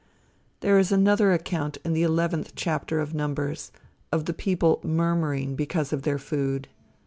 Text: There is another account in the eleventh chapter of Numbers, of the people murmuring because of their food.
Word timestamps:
There 0.61 0.79
is 0.79 0.91
another 0.91 1.31
account 1.31 1.77
in 1.85 1.93
the 1.93 2.01
eleventh 2.01 2.53
chapter 2.55 2.99
of 2.99 3.13
Numbers, 3.13 3.71
of 4.11 4.25
the 4.25 4.33
people 4.33 4.79
murmuring 4.83 5.55
because 5.55 5.93
of 5.93 6.01
their 6.01 6.17
food. 6.17 6.67